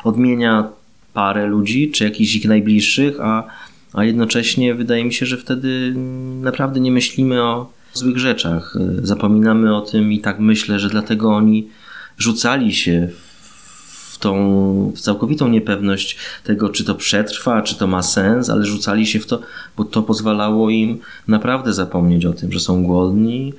odmienia 0.04 0.68
parę 1.14 1.46
ludzi, 1.46 1.90
czy 1.90 2.04
jakichś 2.04 2.34
ich 2.34 2.44
najbliższych, 2.44 3.20
a, 3.20 3.46
a 3.92 4.04
jednocześnie 4.04 4.74
wydaje 4.74 5.04
mi 5.04 5.12
się, 5.12 5.26
że 5.26 5.36
wtedy 5.36 5.94
naprawdę 6.42 6.80
nie 6.80 6.92
myślimy 6.92 7.42
o 7.42 7.77
złych 7.94 8.18
rzeczach. 8.18 8.76
E, 8.76 9.06
zapominamy 9.06 9.76
o 9.76 9.80
tym 9.80 10.12
i 10.12 10.20
tak 10.20 10.40
myślę, 10.40 10.78
że 10.78 10.88
dlatego 10.88 11.30
oni 11.30 11.68
rzucali 12.18 12.74
się 12.74 13.08
w 14.12 14.18
tą 14.18 14.92
w 14.96 15.00
całkowitą 15.00 15.48
niepewność 15.48 16.16
tego, 16.44 16.68
czy 16.68 16.84
to 16.84 16.94
przetrwa, 16.94 17.62
czy 17.62 17.74
to 17.74 17.86
ma 17.86 18.02
sens, 18.02 18.50
ale 18.50 18.64
rzucali 18.64 19.06
się 19.06 19.20
w 19.20 19.26
to, 19.26 19.40
bo 19.76 19.84
to 19.84 20.02
pozwalało 20.02 20.70
im 20.70 20.98
naprawdę 21.28 21.72
zapomnieć 21.72 22.26
o 22.26 22.32
tym, 22.32 22.52
że 22.52 22.60
są 22.60 22.84
głodni, 22.84 23.52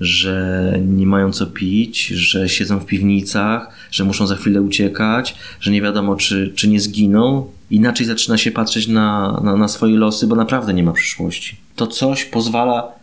że 0.00 0.72
nie 0.86 1.06
mają 1.06 1.32
co 1.32 1.46
pić, 1.46 2.06
że 2.06 2.48
siedzą 2.48 2.80
w 2.80 2.86
piwnicach, 2.86 3.68
że 3.90 4.04
muszą 4.04 4.26
za 4.26 4.36
chwilę 4.36 4.62
uciekać, 4.62 5.36
że 5.60 5.70
nie 5.70 5.82
wiadomo, 5.82 6.16
czy, 6.16 6.52
czy 6.54 6.68
nie 6.68 6.80
zginą. 6.80 7.46
Inaczej 7.70 8.06
zaczyna 8.06 8.38
się 8.38 8.50
patrzeć 8.50 8.88
na, 8.88 9.40
na, 9.44 9.56
na 9.56 9.68
swoje 9.68 9.96
losy, 9.96 10.26
bo 10.26 10.36
naprawdę 10.36 10.74
nie 10.74 10.82
ma 10.82 10.92
przyszłości. 10.92 11.56
To 11.76 11.86
coś 11.86 12.24
pozwala 12.24 12.95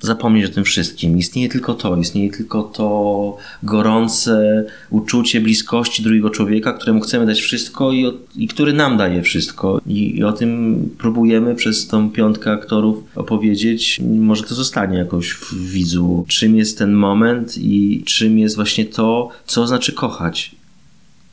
zapomnieć 0.00 0.50
o 0.50 0.54
tym 0.54 0.64
wszystkim. 0.64 1.18
Istnieje 1.18 1.48
tylko 1.48 1.74
to, 1.74 1.96
istnieje 1.96 2.30
tylko 2.30 2.62
to 2.62 3.36
gorące 3.62 4.64
uczucie 4.90 5.40
bliskości 5.40 6.02
drugiego 6.02 6.30
człowieka, 6.30 6.72
któremu 6.72 7.00
chcemy 7.00 7.26
dać 7.26 7.40
wszystko 7.40 7.92
i, 7.92 8.12
i 8.36 8.48
który 8.48 8.72
nam 8.72 8.96
daje 8.96 9.22
wszystko. 9.22 9.80
I, 9.86 10.16
I, 10.16 10.24
o 10.24 10.32
tym 10.32 10.80
próbujemy 10.98 11.54
przez 11.54 11.86
tą 11.86 12.10
piątkę 12.10 12.52
aktorów 12.52 13.04
opowiedzieć. 13.14 14.00
Może 14.20 14.42
to 14.42 14.54
zostanie 14.54 14.98
jakoś 14.98 15.32
w 15.32 15.70
widzu, 15.70 16.24
czym 16.28 16.56
jest 16.56 16.78
ten 16.78 16.92
moment 16.92 17.58
i 17.58 18.02
czym 18.06 18.38
jest 18.38 18.56
właśnie 18.56 18.84
to, 18.84 19.28
co 19.46 19.66
znaczy 19.66 19.92
kochać. 19.92 20.58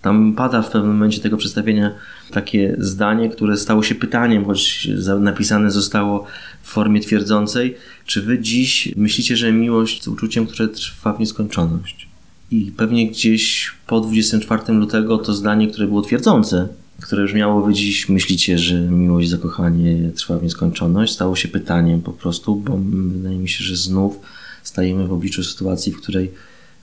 Tam 0.01 0.33
pada 0.33 0.61
w 0.61 0.71
pewnym 0.71 0.91
momencie 0.93 1.21
tego 1.21 1.37
przedstawienia 1.37 1.91
takie 2.31 2.75
zdanie, 2.79 3.29
które 3.29 3.57
stało 3.57 3.83
się 3.83 3.95
pytaniem, 3.95 4.45
choć 4.45 4.87
napisane 5.19 5.71
zostało 5.71 6.25
w 6.61 6.67
formie 6.67 7.01
twierdzącej. 7.01 7.75
Czy 8.05 8.21
wy 8.21 8.39
dziś 8.39 8.93
myślicie, 8.95 9.37
że 9.37 9.51
miłość 9.51 9.95
jest 9.95 10.07
uczuciem, 10.07 10.47
które 10.47 10.67
trwa 10.67 11.13
w 11.13 11.19
nieskończoność? 11.19 12.07
I 12.51 12.71
pewnie 12.77 13.09
gdzieś 13.09 13.71
po 13.87 14.01
24 14.01 14.73
lutego 14.73 15.17
to 15.17 15.33
zdanie, 15.33 15.67
które 15.67 15.87
było 15.87 16.01
twierdzące, 16.01 16.67
które 17.01 17.21
już 17.21 17.33
miało 17.33 17.61
wy 17.61 17.73
dziś 17.73 18.09
myślicie, 18.09 18.57
że 18.57 18.79
miłość, 18.81 19.29
zakochanie 19.29 20.11
trwa 20.15 20.37
w 20.37 20.43
nieskończoność, 20.43 21.13
stało 21.13 21.35
się 21.35 21.47
pytaniem 21.47 22.01
po 22.01 22.11
prostu, 22.11 22.55
bo 22.55 22.77
wydaje 22.87 23.37
mi 23.37 23.49
się, 23.49 23.63
że 23.63 23.75
znów 23.75 24.19
stajemy 24.63 25.07
w 25.07 25.13
obliczu 25.13 25.43
sytuacji, 25.43 25.91
w 25.91 25.97
której 25.97 26.31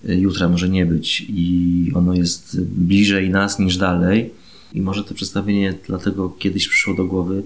y, 0.09 0.17
jutra 0.17 0.49
może 0.49 0.69
nie 0.69 0.87
być 0.87 1.27
i 1.29 1.91
ono 1.95 2.15
jest 2.15 2.61
bliżej 2.61 3.31
nas 3.31 3.59
niż 3.59 3.77
dalej. 3.77 4.31
I 4.75 4.81
może 4.81 5.05
to 5.05 5.15
przedstawienie 5.15 5.75
dlatego 5.87 6.31
kiedyś 6.31 6.69
przyszło 6.69 6.95
do 6.95 7.05
głowy, 7.05 7.43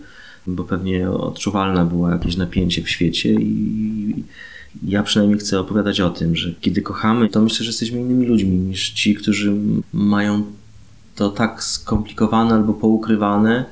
bo 0.47 0.65
pewnie 0.65 1.11
odczuwalne 1.11 1.87
było 1.87 2.11
jakieś 2.11 2.37
napięcie 2.37 2.83
w 2.83 2.91
świecie 2.91 3.35
i 3.35 4.25
ja 4.83 5.03
przynajmniej 5.03 5.39
chcę 5.39 5.61
opowiadać 5.61 6.01
o 6.01 6.11
tym, 6.11 6.37
że 6.37 6.55
kiedy 6.61 6.83
kochamy, 6.83 7.29
to 7.29 7.43
myślę, 7.43 7.65
że 7.65 7.69
jesteśmy 7.69 8.01
innymi 8.01 8.27
ludźmi 8.27 8.59
niż 8.59 8.91
ci, 8.91 9.15
którzy 9.15 9.53
mają 9.93 10.43
to 11.15 11.31
tak 11.31 11.65
skomplikowane 11.65 12.55
albo 12.55 12.75
poukrywane, 12.75 13.65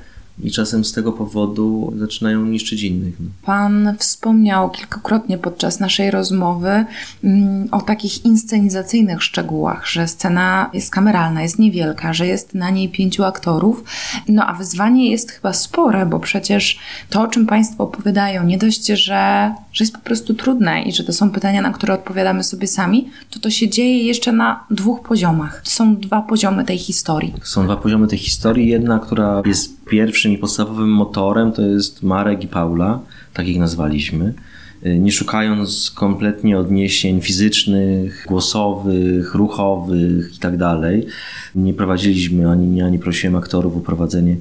i 0.43 0.51
czasem 0.51 0.85
z 0.85 0.91
tego 0.91 1.11
powodu 1.11 1.93
zaczynają 1.97 2.45
niszczyć 2.45 2.83
innych. 2.83 3.19
No. 3.19 3.25
Pan 3.41 3.95
wspomniał 3.99 4.69
kilkakrotnie 4.69 5.37
podczas 5.37 5.79
naszej 5.79 6.11
rozmowy 6.11 6.85
mm, 7.23 7.67
o 7.71 7.81
takich 7.81 8.25
inscenizacyjnych 8.25 9.23
szczegółach, 9.23 9.87
że 9.87 10.07
scena 10.07 10.69
jest 10.73 10.91
kameralna, 10.91 11.41
jest 11.41 11.59
niewielka, 11.59 12.13
że 12.13 12.27
jest 12.27 12.55
na 12.55 12.69
niej 12.69 12.89
pięciu 12.89 13.23
aktorów. 13.23 13.83
No 14.27 14.45
a 14.47 14.53
wyzwanie 14.53 15.11
jest 15.11 15.31
chyba 15.31 15.53
spore, 15.53 16.05
bo 16.05 16.19
przecież 16.19 16.79
to, 17.09 17.21
o 17.21 17.27
czym 17.27 17.45
Państwo 17.45 17.83
opowiadają, 17.83 18.43
nie 18.43 18.57
dość, 18.57 18.87
że, 18.87 19.53
że 19.73 19.83
jest 19.83 19.93
po 19.93 20.01
prostu 20.01 20.33
trudne 20.33 20.81
i 20.81 20.91
że 20.91 21.03
to 21.03 21.13
są 21.13 21.29
pytania, 21.29 21.61
na 21.61 21.73
które 21.73 21.93
odpowiadamy 21.93 22.43
sobie 22.43 22.67
sami, 22.67 23.09
to 23.29 23.39
to 23.39 23.49
się 23.49 23.69
dzieje 23.69 24.03
jeszcze 24.03 24.31
na 24.31 24.65
dwóch 24.71 25.01
poziomach. 25.01 25.61
Są 25.63 25.95
dwa 25.95 26.21
poziomy 26.21 26.65
tej 26.65 26.77
historii. 26.77 27.33
Są 27.43 27.63
dwa 27.63 27.77
poziomy 27.77 28.07
tej 28.07 28.19
historii. 28.19 28.67
Jedna, 28.67 28.99
która 28.99 29.41
jest 29.45 29.74
pierwszym 29.89 30.31
i 30.31 30.37
podstawowym 30.37 30.89
motorem 30.89 31.51
to 31.51 31.61
jest 31.61 32.03
Marek 32.03 32.43
i 32.43 32.47
Paula, 32.47 32.99
tak 33.33 33.47
ich 33.47 33.59
nazwaliśmy. 33.59 34.33
Y, 34.85 34.99
nie 34.99 35.11
szukając 35.11 35.91
kompletnie 35.95 36.59
odniesień 36.59 37.21
fizycznych, 37.21 38.25
głosowych, 38.27 39.35
ruchowych 39.35 40.33
itd., 40.33 40.57
tak 40.57 41.11
nie 41.55 41.73
prowadziliśmy 41.73 42.49
ani 42.49 42.67
nie, 42.67 42.85
ani 42.85 42.99
prosiłem 42.99 43.35
aktorów 43.35 43.77
o 43.77 43.79
prowadzenie 43.79 44.37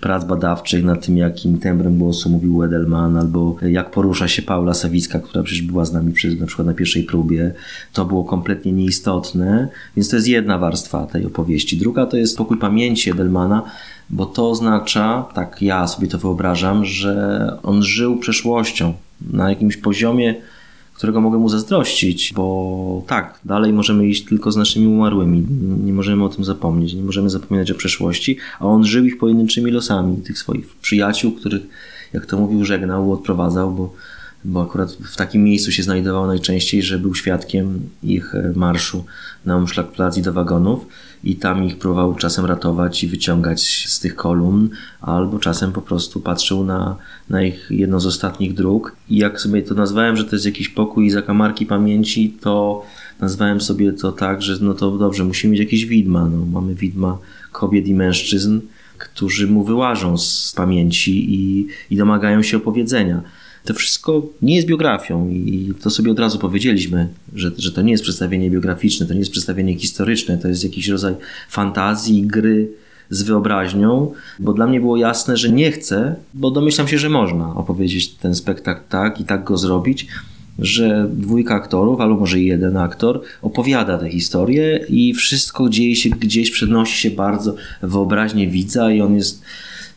prac 0.00 0.24
badawczych 0.24 0.84
nad 0.84 1.06
tym, 1.06 1.16
jakim 1.16 1.58
tembrem 1.58 1.98
głosu 1.98 2.30
mówił 2.30 2.58
Wedelman, 2.58 3.16
albo 3.16 3.56
jak 3.62 3.90
porusza 3.90 4.28
się 4.28 4.42
Paula 4.42 4.74
Sawicka, 4.74 5.18
która 5.18 5.44
przecież 5.44 5.62
była 5.62 5.84
z 5.84 5.92
nami 5.92 6.12
przy, 6.12 6.36
na 6.36 6.46
przykład 6.46 6.66
na 6.66 6.74
pierwszej 6.74 7.02
próbie. 7.02 7.54
To 7.92 8.04
było 8.04 8.24
kompletnie 8.24 8.72
nieistotne, 8.72 9.68
więc 9.96 10.08
to 10.08 10.16
jest 10.16 10.28
jedna 10.28 10.58
warstwa 10.58 11.06
tej 11.06 11.26
opowieści. 11.26 11.76
Druga 11.76 12.06
to 12.06 12.16
jest 12.16 12.36
pokój 12.36 12.58
pamięci 12.58 13.10
Edelmana, 13.10 13.62
bo 14.10 14.26
to 14.26 14.50
oznacza, 14.50 15.26
tak 15.34 15.62
ja 15.62 15.86
sobie 15.86 16.08
to 16.08 16.18
wyobrażam, 16.18 16.84
że 16.84 17.56
on 17.62 17.82
żył 17.82 18.16
przeszłością 18.16 18.94
na 19.32 19.50
jakimś 19.50 19.76
poziomie, 19.76 20.34
którego 20.94 21.20
mogę 21.20 21.38
mu 21.38 21.48
zazdrościć, 21.48 22.32
bo 22.36 23.02
tak, 23.06 23.40
dalej 23.44 23.72
możemy 23.72 24.06
iść 24.06 24.24
tylko 24.24 24.52
z 24.52 24.56
naszymi 24.56 24.86
umarłymi. 24.86 25.46
Nie 25.84 25.92
możemy 25.92 26.24
o 26.24 26.28
tym 26.28 26.44
zapomnieć, 26.44 26.94
nie 26.94 27.02
możemy 27.02 27.30
zapominać 27.30 27.70
o 27.70 27.74
przeszłości, 27.74 28.36
a 28.60 28.64
on 28.64 28.84
żył 28.84 29.04
ich 29.04 29.18
pojedynczymi 29.18 29.70
losami, 29.70 30.16
tych 30.16 30.38
swoich 30.38 30.76
przyjaciół, 30.76 31.32
których, 31.32 31.62
jak 32.12 32.26
to 32.26 32.38
mówił, 32.38 32.64
żegnał, 32.64 33.12
odprowadzał, 33.12 33.70
bo, 33.70 33.92
bo 34.48 34.62
akurat 34.62 34.92
w 34.92 35.16
takim 35.16 35.44
miejscu 35.44 35.72
się 35.72 35.82
znajdował 35.82 36.26
najczęściej, 36.26 36.82
że 36.82 36.98
był 36.98 37.14
świadkiem 37.14 37.80
ich 38.02 38.32
marszu 38.54 39.04
na 39.44 39.56
Umschlagplatz 39.56 40.16
i 40.16 40.22
do 40.22 40.32
wagonów 40.32 40.86
i 41.24 41.36
tam 41.36 41.64
ich 41.64 41.78
próbował 41.78 42.14
czasem 42.14 42.44
ratować 42.44 43.04
i 43.04 43.08
wyciągać 43.08 43.84
z 43.88 44.00
tych 44.00 44.16
kolumn, 44.16 44.68
albo 45.00 45.38
czasem 45.38 45.72
po 45.72 45.82
prostu 45.82 46.20
patrzył 46.20 46.64
na, 46.64 46.96
na 47.30 47.42
ich 47.42 47.66
jedną 47.70 48.00
z 48.00 48.06
ostatnich 48.06 48.54
dróg. 48.54 48.96
I 49.10 49.16
jak 49.16 49.40
sobie 49.40 49.62
to 49.62 49.74
nazwałem, 49.74 50.16
że 50.16 50.24
to 50.24 50.36
jest 50.36 50.46
jakiś 50.46 50.68
pokój 50.68 51.10
zakamarki 51.10 51.66
pamięci, 51.66 52.36
to 52.40 52.82
nazwałem 53.20 53.60
sobie 53.60 53.92
to 53.92 54.12
tak, 54.12 54.42
że 54.42 54.58
no 54.60 54.74
to 54.74 54.98
dobrze, 54.98 55.24
musimy 55.24 55.52
mieć 55.52 55.60
jakieś 55.60 55.86
widma. 55.86 56.28
No, 56.28 56.46
mamy 56.46 56.74
widma 56.74 57.18
kobiet 57.52 57.86
i 57.86 57.94
mężczyzn, 57.94 58.60
którzy 58.98 59.46
mu 59.46 59.64
wyłażą 59.64 60.18
z 60.18 60.52
pamięci 60.56 61.34
i, 61.34 61.66
i 61.90 61.96
domagają 61.96 62.42
się 62.42 62.56
opowiedzenia. 62.56 63.22
To 63.64 63.74
wszystko 63.74 64.26
nie 64.42 64.56
jest 64.56 64.68
biografią 64.68 65.30
i 65.30 65.72
to 65.82 65.90
sobie 65.90 66.10
od 66.10 66.18
razu 66.18 66.38
powiedzieliśmy, 66.38 67.08
że, 67.34 67.50
że 67.58 67.72
to 67.72 67.82
nie 67.82 67.92
jest 67.92 68.02
przedstawienie 68.02 68.50
biograficzne, 68.50 69.06
to 69.06 69.12
nie 69.12 69.18
jest 69.18 69.30
przedstawienie 69.30 69.78
historyczne, 69.78 70.38
to 70.38 70.48
jest 70.48 70.64
jakiś 70.64 70.88
rodzaj 70.88 71.14
fantazji, 71.48 72.22
gry 72.22 72.68
z 73.10 73.22
wyobraźnią, 73.22 74.12
bo 74.38 74.52
dla 74.52 74.66
mnie 74.66 74.80
było 74.80 74.96
jasne, 74.96 75.36
że 75.36 75.52
nie 75.52 75.72
chcę, 75.72 76.14
bo 76.34 76.50
domyślam 76.50 76.88
się, 76.88 76.98
że 76.98 77.08
można 77.08 77.54
opowiedzieć 77.54 78.08
ten 78.08 78.34
spektakl 78.34 78.80
tak 78.88 79.20
i 79.20 79.24
tak 79.24 79.44
go 79.44 79.58
zrobić, 79.58 80.06
że 80.58 81.08
dwójka 81.12 81.54
aktorów, 81.54 82.00
albo 82.00 82.16
może 82.16 82.40
jeden 82.40 82.76
aktor 82.76 83.20
opowiada 83.42 83.98
tę 83.98 84.10
historię 84.10 84.86
i 84.88 85.14
wszystko 85.14 85.68
dzieje 85.68 85.96
się 85.96 86.10
gdzieś, 86.10 86.50
przenosi 86.50 87.00
się 87.00 87.10
bardzo 87.10 87.54
w 87.82 87.90
wyobraźnię 87.90 88.48
widza 88.48 88.92
i 88.92 89.00
on 89.00 89.14
jest 89.14 89.42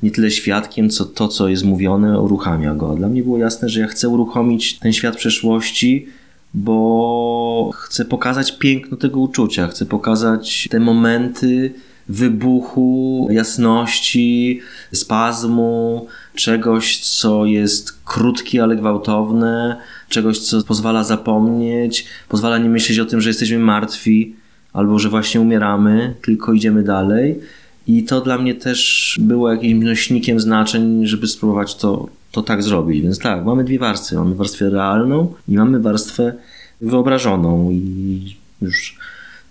nie 0.04 0.12
tyle 0.12 0.32
świadkiem, 0.32 0.90
co 0.90 1.06
to, 1.06 1.28
co 1.28 1.48
jest 1.48 1.64
mówione, 1.64 2.20
uruchamia 2.20 2.76
go. 2.76 2.96
Dla 2.96 3.08
mnie 3.08 3.24
było 3.24 3.38
jasne, 3.38 3.70
że 3.70 3.80
ja 3.80 3.88
chcę 3.88 4.10
uruchomić 4.10 4.80
ten 4.80 4.94
świat 4.94 5.16
przeszłości, 5.16 6.08
bo 6.54 7.72
chcę 7.76 8.06
pokazać 8.06 8.58
piękno 8.58 8.98
tego 8.98 9.20
uczucia, 9.20 9.68
chcę 9.68 9.86
pokazać 9.86 10.68
te 10.72 10.80
momenty 10.80 11.74
wybuchu, 12.10 13.28
jasności, 13.32 14.62
spazmu, 14.94 16.08
czegoś, 16.36 17.00
co 17.00 17.46
jest 17.46 18.04
krótkie, 18.06 18.64
ale 18.64 18.76
gwałtowne, 18.76 19.78
czegoś, 20.10 20.40
co 20.40 20.64
pozwala 20.64 21.04
zapomnieć, 21.04 22.06
pozwala 22.30 22.58
nie 22.58 22.70
myśleć 22.70 23.00
o 23.00 23.06
tym, 23.06 23.22
że 23.22 23.30
jesteśmy 23.30 23.60
martwi 23.60 24.36
albo 24.74 25.00
że 25.00 25.10
właśnie 25.10 25.42
umieramy, 25.42 26.16
tylko 26.22 26.54
idziemy 26.54 26.84
dalej. 26.84 27.40
I 27.88 28.04
to 28.04 28.22
dla 28.22 28.38
mnie 28.38 28.56
też 28.56 29.18
było 29.22 29.52
jakimś 29.52 29.86
nośnikiem 29.86 30.40
znaczeń, 30.40 31.06
żeby 31.06 31.28
spróbować 31.28 31.76
to, 31.76 32.08
to 32.32 32.44
tak 32.44 32.64
zrobić. 32.64 33.02
Więc 33.02 33.20
tak, 33.20 33.46
mamy 33.46 33.64
dwie 33.64 33.80
warstwy. 33.80 34.16
Mamy 34.16 34.36
warstwę 34.36 34.70
realną 34.70 35.34
i 35.48 35.58
mamy 35.58 35.80
warstwę 35.80 36.34
wyobrażoną. 36.82 37.72
I 37.72 38.36
już 38.62 38.98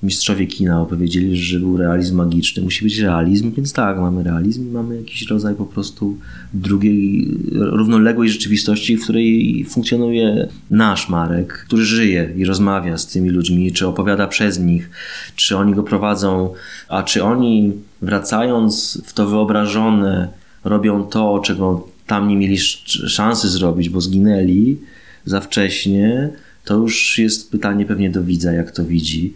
mistrzowie 0.03 0.47
kina 0.47 0.83
opowiedzieli, 0.83 1.37
że 1.37 1.59
był 1.59 1.77
realizm 1.77 2.17
magiczny. 2.17 2.63
Musi 2.63 2.85
być 2.85 2.99
realizm, 2.99 3.53
więc 3.53 3.73
tak, 3.73 3.99
mamy 3.99 4.23
realizm 4.23 4.69
i 4.69 4.73
mamy 4.73 4.97
jakiś 4.97 5.27
rodzaj 5.31 5.55
po 5.55 5.67
prostu 5.67 6.17
drugiej, 6.55 7.29
równoległej 7.53 8.29
rzeczywistości, 8.29 8.97
w 8.97 9.05
której 9.05 9.65
funkcjonuje 9.69 10.49
nasz 10.71 11.09
Marek, 11.09 11.53
który 11.53 11.85
żyje 11.85 12.33
i 12.37 12.45
rozmawia 12.45 12.99
z 12.99 13.07
tymi 13.07 13.31
ludźmi, 13.31 13.73
czy 13.73 13.87
opowiada 13.87 14.27
przez 14.27 14.59
nich, 14.59 14.91
czy 15.37 15.57
oni 15.57 15.75
go 15.75 15.83
prowadzą, 15.83 16.55
a 16.89 17.03
czy 17.03 17.25
oni 17.25 17.73
wracając 18.03 19.03
w 19.05 19.13
to 19.13 19.27
wyobrażone 19.27 20.29
robią 20.65 21.03
to, 21.03 21.41
czego 21.45 21.89
tam 22.07 22.29
nie 22.29 22.37
mieli 22.37 22.59
szansy 22.59 23.49
zrobić, 23.49 23.89
bo 23.89 24.01
zginęli 24.01 24.79
za 25.25 25.41
wcześnie, 25.41 26.31
to 26.65 26.77
już 26.77 27.19
jest 27.19 27.51
pytanie 27.51 27.85
pewnie 27.85 28.11
do 28.11 28.23
widza, 28.23 28.53
jak 28.53 28.71
to 28.71 28.85
widzi, 28.85 29.35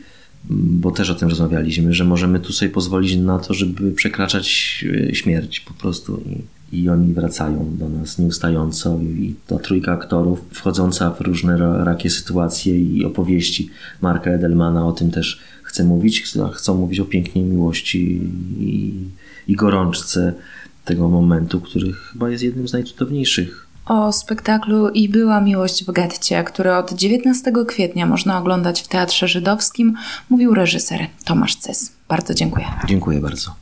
bo 0.50 0.90
też 0.90 1.10
o 1.10 1.14
tym 1.14 1.28
rozmawialiśmy, 1.28 1.94
że 1.94 2.04
możemy 2.04 2.40
tu 2.40 2.52
sobie 2.52 2.70
pozwolić 2.70 3.16
na 3.16 3.38
to, 3.38 3.54
żeby 3.54 3.92
przekraczać 3.92 4.84
e, 5.10 5.14
śmierć 5.14 5.60
po 5.60 5.74
prostu 5.74 6.22
i, 6.72 6.80
i 6.80 6.88
oni 6.88 7.14
wracają 7.14 7.76
do 7.78 7.88
nas 7.88 8.18
nieustająco 8.18 8.98
i 8.98 9.34
ta 9.46 9.58
trójka 9.58 9.92
aktorów 9.92 10.40
wchodząca 10.50 11.10
w 11.10 11.20
różne 11.20 11.84
rakie 11.84 12.10
sytuacje 12.10 12.80
i 12.80 13.04
opowieści 13.04 13.70
Marka 14.00 14.30
Edelmana 14.30 14.86
o 14.86 14.92
tym 14.92 15.10
też 15.10 15.40
chce 15.62 15.84
mówić, 15.84 16.24
chcą 16.54 16.74
mówić 16.74 17.00
o 17.00 17.04
pięknej 17.04 17.44
miłości 17.44 18.20
i, 18.60 18.94
i 19.48 19.56
gorączce 19.56 20.34
tego 20.84 21.08
momentu, 21.08 21.60
który 21.60 21.92
chyba 21.92 22.30
jest 22.30 22.44
jednym 22.44 22.68
z 22.68 22.72
najcudowniejszych 22.72 23.63
o 23.86 24.12
spektaklu 24.12 24.88
I 24.88 25.08
była 25.08 25.40
miłość 25.40 25.84
w 25.84 25.92
getcie, 25.92 26.44
który 26.44 26.74
od 26.74 26.92
19 26.92 27.52
kwietnia 27.68 28.06
można 28.06 28.38
oglądać 28.38 28.82
w 28.82 28.88
Teatrze 28.88 29.28
Żydowskim, 29.28 29.94
mówił 30.30 30.54
reżyser 30.54 31.00
Tomasz 31.24 31.56
Cys. 31.56 31.92
Bardzo 32.08 32.34
dziękuję. 32.34 32.66
Dziękuję 32.86 33.20
bardzo. 33.20 33.54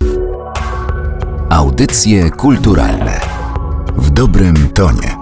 Audycje 1.51 2.31
kulturalne 2.31 3.21
w 3.97 4.11
dobrym 4.11 4.69
tonie. 4.69 5.22